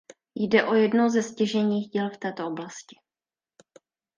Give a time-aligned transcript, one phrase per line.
[0.35, 2.95] Jde o jedno ze stěžejních děl v této oblasti.